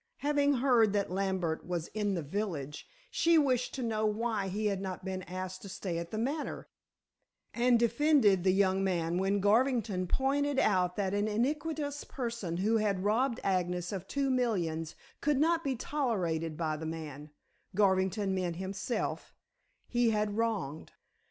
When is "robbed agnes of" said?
13.03-14.07